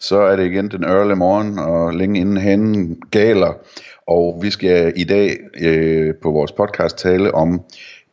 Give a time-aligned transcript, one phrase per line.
[0.00, 3.52] Så er det igen den early morgen, og længe inden hen galer.
[4.06, 7.60] Og vi skal i dag øh, på vores podcast tale om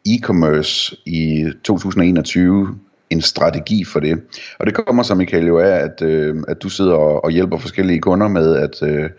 [0.08, 4.22] e-commerce i 2021, en strategi for det.
[4.60, 7.58] Og det kommer så, Michael, jo af, at, øh, at du sidder og, og hjælper
[7.58, 9.10] forskellige kunder med at, øh,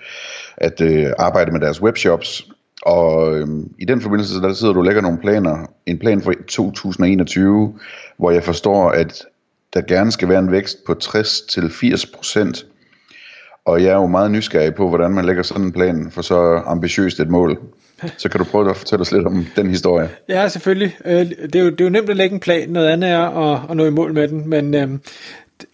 [0.56, 2.48] at øh, arbejde med deres webshops.
[2.82, 3.48] Og øh,
[3.78, 5.66] i den forbindelse, der sidder du og lægger nogle planer.
[5.86, 7.78] En plan for 2021,
[8.16, 9.24] hvor jeg forstår, at
[9.74, 12.64] der gerne skal være en vækst på 60-80%.
[13.64, 16.62] Og jeg er jo meget nysgerrig på, hvordan man lægger sådan en plan for så
[16.66, 17.58] ambitiøst et mål.
[18.16, 20.08] Så kan du prøve at fortælle os lidt om den historie.
[20.28, 20.96] Ja, selvfølgelig.
[21.04, 22.68] Øh, det er jo, det er jo nemt at lægge en plan.
[22.68, 24.48] Noget andet er at, at nå i mål med den.
[24.48, 25.00] Men øhm,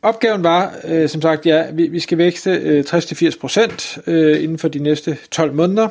[0.02, 4.68] opgaven var, øh, som sagt, ja, vi, vi skal vækste øh, 60-80% øh, inden for
[4.68, 5.88] de næste 12 måneder.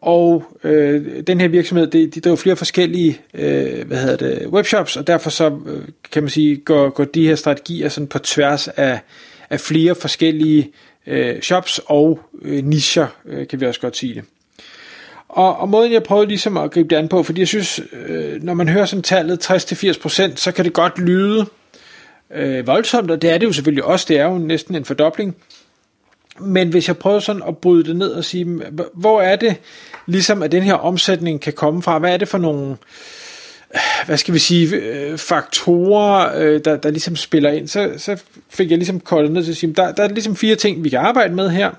[0.00, 4.96] Og øh, den her virksomhed, de, de driver flere forskellige øh, hvad hedder det, webshops,
[4.96, 8.68] og derfor så øh, kan man sige, går, går de her strategier sådan på tværs
[8.68, 9.00] af,
[9.50, 10.70] af flere forskellige
[11.06, 14.22] øh, shops og øh, nischer, øh, kan vi også godt sige det.
[15.28, 18.42] Og, og måden jeg prøvede ligesom at gribe det an på, fordi jeg synes, øh,
[18.42, 21.46] når man hører sådan tallet 60-80%, så kan det godt lyde
[22.34, 25.36] øh, voldsomt, og det er det jo selvfølgelig også, det er jo næsten en fordobling.
[26.40, 28.60] Men hvis jeg prøver sådan at bryde det ned og sige,
[28.94, 29.56] hvor er det
[30.06, 31.98] ligesom, at den her omsætning kan komme fra?
[31.98, 32.76] Hvad er det for nogle,
[33.74, 37.68] øh, hvad skal vi sige, øh, faktorer, øh, der, der ligesom spiller ind?
[37.68, 40.56] Så, så fik jeg ligesom koldet ned til at sige, der, der er ligesom fire
[40.56, 41.70] ting, vi kan arbejde med her.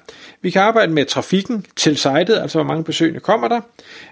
[0.41, 3.61] Vi kan arbejde med trafikken til sitet, altså hvor mange besøgende kommer der.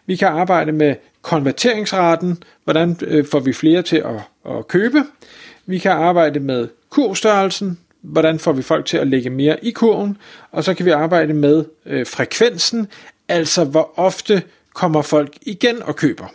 [0.06, 2.96] Vi kan arbejde med konverteringsraten, hvordan
[3.32, 5.04] får vi flere til at, at købe.
[5.66, 10.18] Vi kan arbejde med kurstørrelsen, hvordan får vi folk til at lægge mere i kurven,
[10.52, 12.88] og så kan vi arbejde med øh, frekvensen,
[13.28, 14.42] altså hvor ofte
[14.74, 16.26] kommer folk igen og køber.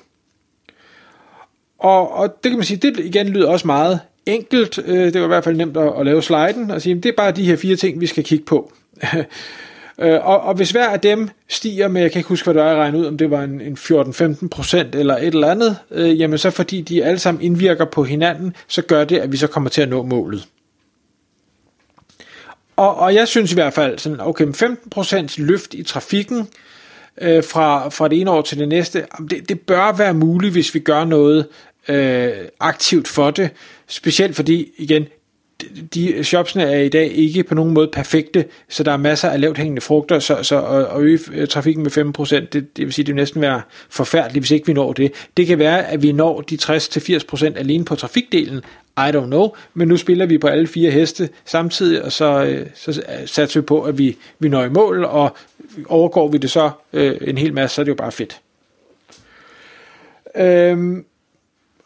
[1.79, 5.27] Og, og det kan man sige, det igen lyder også meget enkelt, øh, det var
[5.27, 7.57] i hvert fald nemt at, at lave sliden, og sige, det er bare de her
[7.57, 8.73] fire ting, vi skal kigge på.
[9.99, 12.65] Øh, og, og hvis hver af dem stiger med, jeg kan ikke huske, hvad der
[12.65, 16.21] er regnede ud, om det var en, en 14-15 procent eller et eller andet, øh,
[16.21, 19.47] jamen så fordi de alle sammen indvirker på hinanden, så gør det, at vi så
[19.47, 20.49] kommer til at nå målet.
[22.77, 26.49] Og, og jeg synes i hvert fald, sådan, okay, 15% løft i trafikken
[27.21, 30.75] øh, fra, fra det ene år til det næste, det, det bør være muligt, hvis
[30.75, 31.47] vi gør noget
[31.89, 33.51] øh, aktivt for det.
[33.87, 35.07] Specielt fordi, igen,
[35.95, 39.41] de shopsene er i dag ikke på nogen måde perfekte, så der er masser af
[39.41, 43.05] lavt hængende frugter, så, så at øge øh, trafikken med 5%, det, det vil sige,
[43.05, 45.13] det vil næsten være forfærdeligt, hvis ikke vi når det.
[45.37, 48.61] Det kan være, at vi når de 60-80% alene på trafikdelen,
[48.99, 52.67] i don't know, men nu spiller vi på alle fire heste samtidig, og så, øh,
[52.75, 55.37] så satser vi på, at vi, vi når i mål, og
[55.87, 58.41] overgår vi det så øh, en hel masse, så er det jo bare fedt.
[60.37, 61.05] Øhm,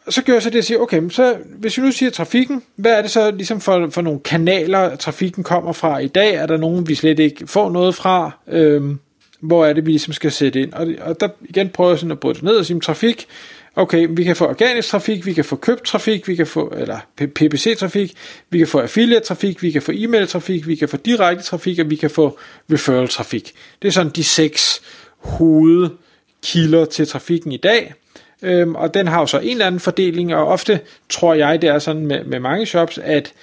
[0.09, 2.91] så gør jeg så det at sige, okay, så hvis vi nu siger trafikken, hvad
[2.91, 6.33] er det så ligesom for, for nogle kanaler, trafikken kommer fra i dag?
[6.35, 8.31] Er der nogen, vi slet ikke får noget fra?
[8.47, 8.99] Øhm,
[9.39, 10.73] hvor er det, vi ligesom skal sætte ind?
[10.73, 13.27] Og, og der igen prøver jeg sådan at bryde det ned og sige, trafik,
[13.75, 16.97] okay, vi kan få organisk trafik, vi kan få købt trafik, vi kan få, eller
[17.17, 18.13] PPC-trafik,
[18.49, 21.95] vi kan få affiliate-trafik, vi kan få e-mail-trafik, vi kan få direkte trafik, og vi
[21.95, 22.39] kan få
[22.71, 23.53] referral-trafik.
[23.81, 24.81] Det er sådan de seks
[25.17, 27.93] hovedkilder til trafikken i dag.
[28.41, 30.79] Øhm, og den har jo så en eller anden fordeling, og ofte
[31.09, 33.33] tror jeg, det er sådan med, med mange shops, at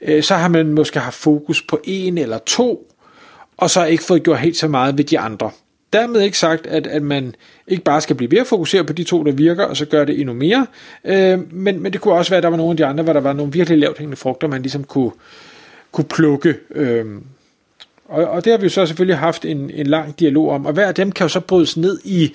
[0.00, 2.92] øh, så har man måske haft fokus på en eller to,
[3.56, 5.50] og så ikke fået gjort helt så meget ved de andre.
[5.92, 7.34] Dermed ikke sagt, at, at man
[7.68, 10.06] ikke bare skal blive ved at fokusere på de to, der virker, og så gøre
[10.06, 10.66] det endnu mere.
[11.04, 13.12] Øh, men, men det kunne også være, at der var nogle af de andre, hvor
[13.12, 15.10] der var nogle virkelig lavt hængende frugter, man ligesom kunne,
[15.92, 16.54] kunne plukke.
[16.74, 17.04] Øh,
[18.08, 20.72] og, og det har vi jo så selvfølgelig haft en, en lang dialog om, og
[20.72, 22.34] hver af dem kan jo så brydes ned i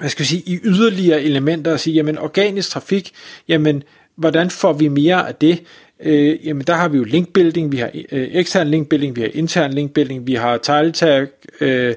[0.00, 3.12] hvad skal jeg sige, i yderligere elementer og sige, jamen organisk trafik,
[3.48, 3.82] jamen
[4.16, 5.62] hvordan får vi mere af det?
[6.02, 9.72] Øh, jamen der har vi jo linkbuilding, vi har øh, ekstern linkbuilding, vi har intern
[9.72, 11.26] linkbuilding, vi har title tag,
[11.60, 11.94] øh,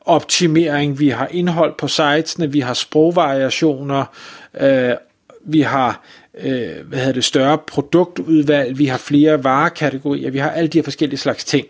[0.00, 4.04] optimering, vi har indhold på sitesene, vi har sprogvariationer,
[4.60, 4.92] øh,
[5.44, 6.04] vi har
[6.40, 10.84] øh, hvad hedder det, større produktudvalg, vi har flere varekategorier, vi har alle de her
[10.84, 11.66] forskellige slags ting,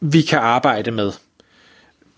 [0.00, 1.12] vi kan arbejde med.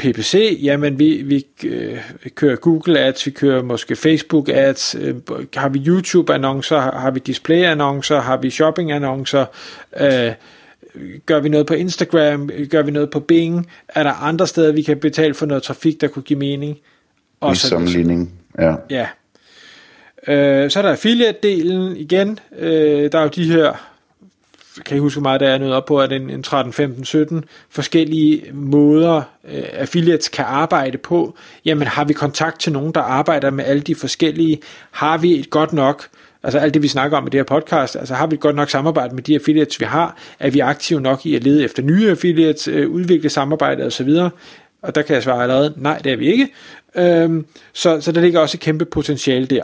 [0.00, 1.99] PPC, jamen vi, vi øh,
[2.35, 5.14] kører Google Ads, vi kører måske Facebook Ads, øh,
[5.56, 9.44] har vi YouTube annoncer, har, har vi display annoncer, har vi shopping annoncer,
[10.00, 10.32] øh,
[11.26, 14.82] gør vi noget på Instagram, gør vi noget på Bing, er der andre steder, vi
[14.82, 16.79] kan betale for noget trafik, der kunne give mening?
[17.41, 18.32] Og så- Prissammenligning.
[18.58, 18.75] Ja.
[18.91, 19.06] Ja.
[20.29, 22.38] Øh, så er der affiliate-delen igen.
[22.58, 23.89] Øh, der er jo de her,
[24.75, 27.05] kan ikke huske hvor meget, der er noget op på, at en, en 13, 15,
[27.05, 29.22] 17 forskellige måder,
[29.52, 31.37] øh, affiliates kan arbejde på.
[31.64, 34.61] Jamen har vi kontakt til nogen, der arbejder med alle de forskellige?
[34.90, 36.08] Har vi et godt nok,
[36.43, 38.56] altså alt det vi snakker om i det her podcast, altså har vi et godt
[38.56, 40.17] nok samarbejde med de affiliates, vi har?
[40.38, 44.08] Er vi aktive nok i at lede efter nye affiliates, øh, udvikle samarbejde osv.?
[44.82, 46.49] Og der kan jeg svare allerede, nej det er vi ikke.
[46.94, 49.62] Øhm, så, så der ligger også et kæmpe potentiale der.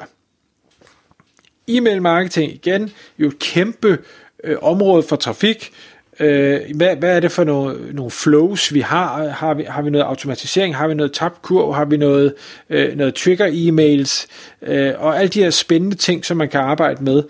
[1.69, 3.99] E-mail marketing igen, jo et kæmpe
[4.46, 5.72] øh, område for trafik.
[6.20, 9.28] Øh, hvad, hvad er det for nogle, nogle flows, vi har?
[9.28, 10.76] Har vi, har vi noget automatisering?
[10.76, 11.75] Har vi noget tabt kurv?
[11.75, 12.34] Har vi noget,
[12.70, 14.26] øh, noget trigger-emails?
[14.62, 17.22] Øh, og alle de her spændende ting, som man kan arbejde med.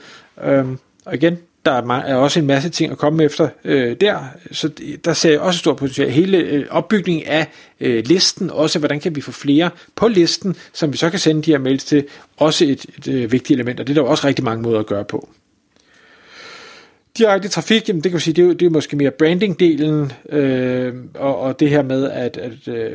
[0.45, 0.65] Øh,
[1.05, 4.19] og igen, der er, er også en masse ting at komme efter øh, der,
[4.53, 4.71] så
[5.05, 6.11] der ser jeg også stort potentiale.
[6.11, 7.47] Hele øh, opbygningen af
[7.81, 11.43] øh, listen, også hvordan kan vi få flere på listen, som vi så kan sende
[11.43, 12.05] de her mails til,
[12.37, 14.87] også et, et øh, vigtigt element, og det er der også rigtig mange måder at
[14.87, 15.29] gøre på.
[17.19, 20.35] Direkte trafik, jamen det kan man sige, det er, jo, det er måske mere branding-delen,
[20.37, 22.93] øh, og, og det her med, at, at øh,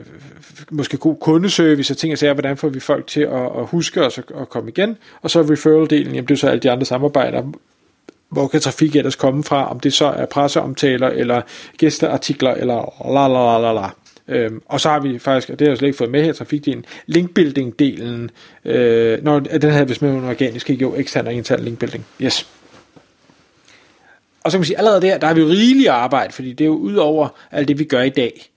[0.72, 4.06] måske god kundeservice og ting og sager, hvordan får vi folk til at, at huske
[4.06, 6.86] os og, og komme igen, og så referral-delen, jamen det er så alle de andre
[6.86, 7.44] samarbejder,
[8.30, 11.42] hvor kan trafik ellers komme fra, om det så er presseomtaler, eller
[11.78, 13.90] gæsteartikler, eller la la la la la.
[14.28, 16.34] Øhm, og så har vi faktisk, og det har jeg slet ikke fået med her,
[16.34, 18.30] trafikdelen, linkbuilding-delen,
[18.66, 22.06] øh, når den havde hvis smidt under organisk, ikke jo ekstern og intern linkbuilding.
[22.22, 22.48] Yes.
[24.44, 26.62] Og så kan man sige, allerede der, der har vi jo rigeligt arbejde, fordi det
[26.62, 28.52] er jo ud over alt det, vi gør i dag.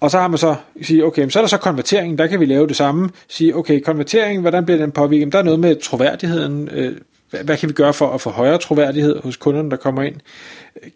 [0.00, 2.46] Og så har man så sige, okay, så er der så konverteringen, der kan vi
[2.46, 3.10] lave det samme.
[3.28, 5.20] Sige, okay, konverteringen, hvordan bliver den påvirket?
[5.20, 6.68] Jamen, Der er noget med troværdigheden.
[6.72, 6.96] Øh,
[7.30, 10.14] hvad, hvad kan vi gøre for at få højere troværdighed hos kunderne, der kommer ind?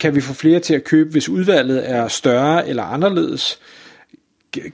[0.00, 3.58] Kan vi få flere til at købe, hvis udvalget er større eller anderledes?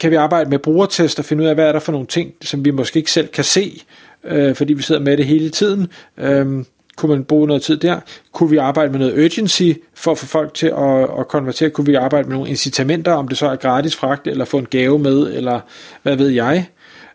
[0.00, 2.34] Kan vi arbejde med brugertest og finde ud af, hvad er der for nogle ting,
[2.43, 3.82] som vi måske ikke selv kan se,
[4.25, 5.88] øh, fordi vi sidder med det hele tiden?
[6.19, 6.64] Øh,
[6.96, 8.00] kunne man bruge noget tid der?
[8.32, 11.70] Kunne vi arbejde med noget urgency for at få folk til at, at konvertere?
[11.70, 14.66] Kunne vi arbejde med nogle incitamenter, om det så er gratis fragt, eller få en
[14.66, 15.60] gave med, eller
[16.02, 16.69] hvad ved jeg?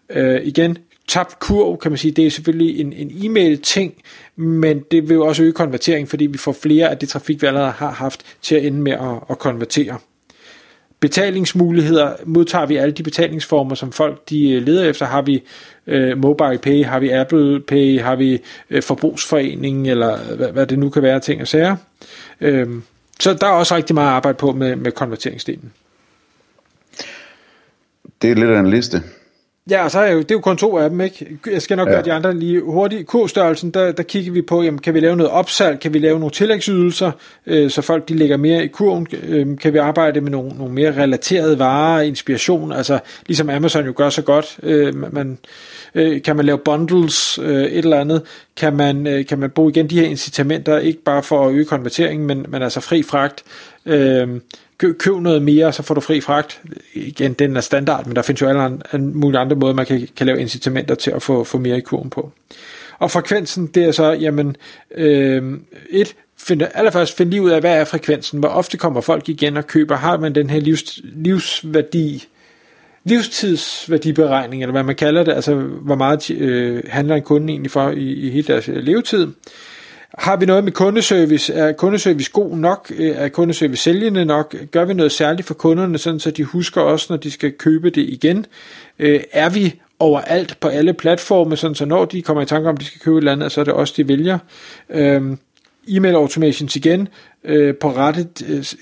[0.09, 3.93] Øh, igen, tabt kurv, kan man sige, det er selvfølgelig en, en e-mail-ting,
[4.35, 7.47] men det vil jo også øge konvertering, fordi vi får flere af det trafik, vi
[7.47, 9.97] allerede har haft, til at ende med at, at konvertere
[11.01, 15.05] betalingsmuligheder, modtager vi alle de betalingsformer, som folk de øh, leder efter.
[15.05, 15.43] Har vi
[15.87, 18.39] øh, mobile pay, har vi Apple Pay, har vi
[18.69, 21.75] øh, forbrugsforening, eller øh, hvad, hvad det nu kan være, ting og sager.
[22.41, 22.83] Øhm,
[23.19, 25.71] så der er også rigtig meget arbejde på med, med konverteringsdelen.
[28.21, 29.03] Det er lidt af en liste.
[29.69, 31.37] Ja, og så er jo, det er jo kun to af dem, ikke?
[31.51, 31.93] Jeg skal nok ja.
[31.93, 33.07] Gøre de andre lige hurtigt.
[33.07, 36.19] K-størrelsen, der, der kigger vi på, jamen, kan vi lave noget opsalg, kan vi lave
[36.19, 37.11] nogle tillægsydelser,
[37.47, 40.73] øh, så folk de lægger mere i kurven, øh, kan vi arbejde med nogle, nogle
[40.73, 45.37] mere relaterede varer, inspiration, altså ligesom Amazon jo gør så godt, øh, man,
[45.95, 48.21] øh, kan man lave bundles, øh, et eller andet,
[48.57, 51.65] kan man, øh, kan man bruge igen de her incitamenter, ikke bare for at øge
[51.65, 53.43] konverteringen, men, men altså fri fragt,
[53.85, 54.27] øh,
[54.81, 56.61] køb, køb noget mere, så får du fri fragt.
[56.93, 60.25] Igen, den er standard, men der findes jo alle mulige andre måder, man kan, kan
[60.25, 62.31] lave incitamenter til at få, få mere i kurven på.
[62.99, 64.55] Og frekvensen, det er så, jamen,
[64.95, 69.29] øh, et, find, allerførst finde lige ud af, hvad er frekvensen, hvor ofte kommer folk
[69.29, 72.27] igen og køber, har man den her livs, livsværdi,
[73.03, 77.89] livstidsværdiberegning, eller hvad man kalder det, altså hvor meget øh, handler en kunde egentlig for
[77.89, 79.27] i, i hele deres øh, levetid.
[80.17, 81.53] Har vi noget med kundeservice?
[81.53, 82.91] Er kundeservice god nok?
[82.97, 84.55] Øh, er kundeservice sælgende nok?
[84.71, 87.89] Gør vi noget særligt for kunderne, sådan så de husker også, når de skal købe
[87.89, 88.45] det igen?
[88.99, 92.75] Øh, er vi overalt på alle platforme, sådan så når de kommer i tanke om,
[92.75, 94.37] at de skal købe et eller andet, så er det også de vælger.
[94.89, 95.37] Øhm,
[95.87, 97.07] E-mail automations igen,
[97.43, 98.27] øh, på rette,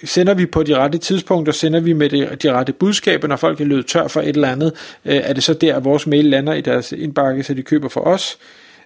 [0.04, 3.66] sender vi på de rette tidspunkter, sender vi med de, rette budskaber, når folk er
[3.66, 4.74] løbet tør for et eller andet,
[5.06, 8.02] er det så der, at vores mail lander i deres indbakke, så de køber for
[8.02, 8.38] os.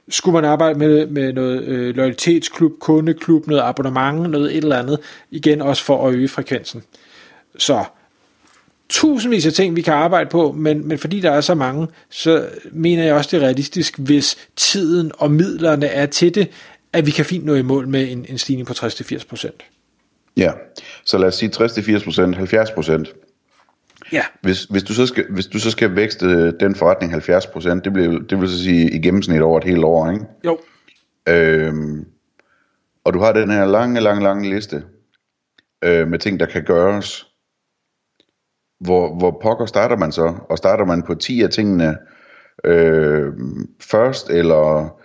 [0.09, 4.99] Skulle man arbejde med, med noget øh, loyalitetsklub, kundeklub, noget abonnement, noget et eller andet,
[5.31, 6.83] igen også for at øge frekvensen.
[7.57, 7.83] Så
[8.89, 12.45] tusindvis af ting, vi kan arbejde på, men, men fordi der er så mange, så
[12.71, 16.47] mener jeg også, det er realistisk, hvis tiden og midlerne er til det,
[16.93, 19.49] at vi kan fint nå i mål med en, en stigning på 60-80%.
[20.37, 20.51] Ja,
[21.05, 23.22] så lad os sige 60-80%, 70%.
[24.11, 27.93] Ja, Hvis, hvis, du så skal, hvis du så skal vækste den forretning 70%, det,
[27.93, 30.25] bliver, det vil så sige i gennemsnit over et helt år, ikke?
[30.45, 30.59] jo,
[31.29, 32.05] Øhm,
[33.03, 34.83] og du har den her lange, lange, lange liste
[35.83, 37.27] øh, med ting, der kan gøres.
[38.79, 40.35] Hvor, hvor pokker starter man så?
[40.49, 41.97] Og starter man på 10 af tingene
[42.63, 43.33] øh,
[43.81, 44.97] først, eller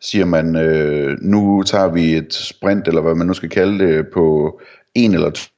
[0.00, 4.06] siger man, øh, nu tager vi et sprint, eller hvad man nu skal kalde det,
[4.12, 4.60] på
[4.94, 5.55] en eller to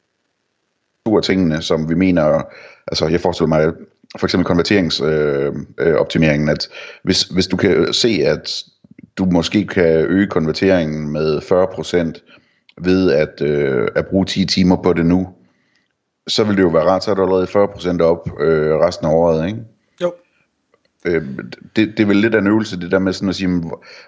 [1.20, 2.42] tingene, som vi mener,
[2.86, 3.72] altså jeg forestiller mig,
[4.18, 6.68] for eksempel konverteringsoptimeringen, øh, øh, at
[7.02, 8.64] hvis, hvis du kan se, at
[9.18, 14.92] du måske kan øge konverteringen med 40% ved at, øh, at bruge 10 timer på
[14.92, 15.28] det nu,
[16.28, 19.12] så vil det jo være rart, så er du allerede 40% op øh, resten af
[19.12, 19.58] året, ikke?
[20.02, 20.12] Jo.
[21.04, 21.22] Øh,
[21.76, 23.62] det, det er vel lidt af en øvelse, det der med sådan at sige,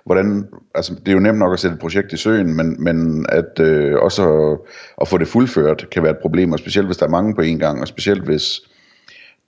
[0.04, 3.26] hvordan, altså det er jo nemt nok at sætte et projekt i søen, men, men
[3.28, 4.58] at øh, også at,
[5.00, 7.40] at få det fuldført kan være et problem, og specielt hvis der er mange på
[7.40, 8.60] en gang, og specielt hvis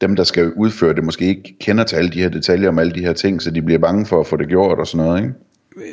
[0.01, 2.93] dem, der skal udføre det, måske ikke kender til alle de her detaljer om alle
[2.93, 5.23] de her ting, så de bliver bange for at få det gjort og sådan noget,
[5.23, 5.35] ikke?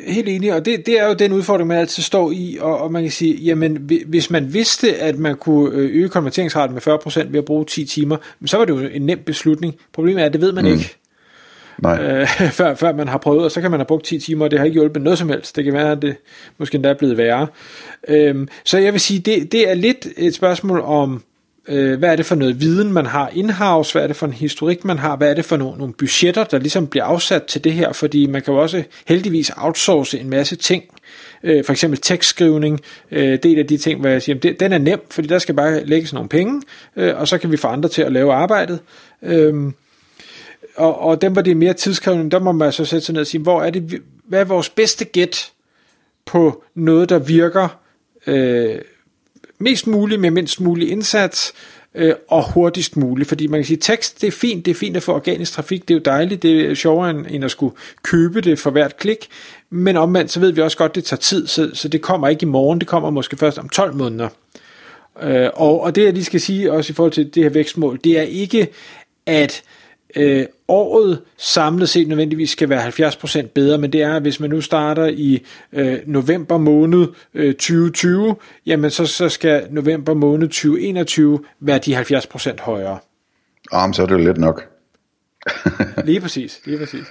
[0.06, 2.92] Helt enig, og det, det er jo den udfordring, man altid står i, og, og
[2.92, 7.28] man kan sige, jamen hvis man vidste, at man kunne øh, øge konverteringsraten med 40%
[7.30, 8.16] ved at bruge 10 timer,
[8.46, 9.74] så var det jo en nem beslutning.
[9.92, 10.70] Problemet er, at det ved man mm.
[10.70, 10.96] ikke.
[11.78, 12.02] Nej.
[12.02, 14.50] Øh, før, før man har prøvet, og så kan man have brugt 10 timer, og
[14.50, 15.56] det har ikke hjulpet noget som helst.
[15.56, 16.16] Det kan være, at det
[16.58, 17.46] måske endda er blevet værre.
[18.08, 21.22] Øhm, så jeg vil sige, det, det er lidt et spørgsmål om,
[21.68, 24.32] øh, hvad er det for noget viden, man har in-house, hvad er det for en
[24.32, 27.64] historik, man har, hvad er det for nogle, nogle budgetter, der ligesom bliver afsat til
[27.64, 30.84] det her, fordi man kan jo også heldigvis outsource en masse ting,
[31.42, 34.72] øh, for eksempel tekstskrivning, øh, det er af de ting, hvor jeg siger, det, den
[34.72, 36.62] er nem, fordi der skal bare lægges nogle penge,
[36.96, 38.78] øh, og så kan vi få andre til at lave arbejdet.
[39.22, 39.54] Øh,
[40.76, 43.20] og, og dem, hvor det er mere tidskrævende, der må man så sætte sig ned
[43.20, 45.52] og sige, hvor er det, hvad er vores bedste gæt
[46.26, 47.78] på noget, der virker
[48.26, 48.78] øh,
[49.58, 51.52] mest muligt med mindst mulig indsats,
[51.94, 54.96] øh, og hurtigst muligt, fordi man kan sige, tekst, det er fint, det er fint
[54.96, 57.74] at få organisk trafik, det er jo dejligt, det er sjovere end, end at skulle
[58.02, 59.28] købe det for hvert klik,
[59.70, 62.42] men omvendt, så ved vi også godt, det tager tid, så, så det kommer ikke
[62.42, 64.28] i morgen, det kommer måske først om 12 måneder.
[65.22, 68.00] Øh, og, og det jeg lige skal sige også i forhold til det her vækstmål,
[68.04, 68.68] det er ikke,
[69.26, 69.62] at
[70.16, 74.50] øh, året samlet set nødvendigvis skal være 70% bedre, men det er, at hvis man
[74.50, 78.36] nu starter i øh, november måned øh, 2020,
[78.66, 82.98] jamen så, så skal november måned 2021 være de 70% højere.
[83.72, 84.68] Jamen, så er det lidt nok.
[86.04, 87.06] lige præcis, lige præcis.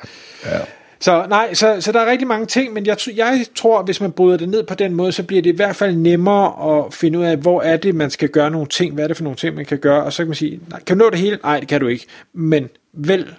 [0.45, 0.59] Ja.
[1.01, 4.01] Så nej, så, så der er rigtig mange ting, men jeg, jeg tror, at hvis
[4.01, 6.93] man bryder det ned på den måde, så bliver det i hvert fald nemmere at
[6.93, 9.23] finde ud af, hvor er det, man skal gøre nogle ting, hvad er det for
[9.23, 11.19] nogle ting, man kan gøre, og så kan man sige, nej, kan du nå det
[11.19, 11.39] hele?
[11.43, 13.35] Nej, det kan du ikke, men vælg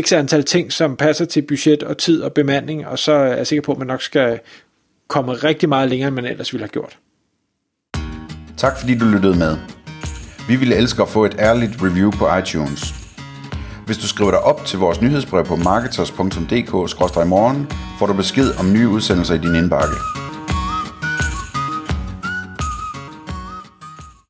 [0.00, 3.46] x antal ting, som passer til budget og tid og bemanding, og så er jeg
[3.46, 4.40] sikker på, at man nok skal
[5.08, 6.98] komme rigtig meget længere, end man ellers ville have gjort.
[8.56, 9.56] Tak fordi du lyttede med.
[10.48, 12.94] Vi ville elske at få et ærligt review på iTunes.
[13.86, 18.88] Hvis du skriver dig op til vores nyhedsbrev på marketers.dk-morgen, får du besked om nye
[18.88, 19.94] udsendelser i din indbakke.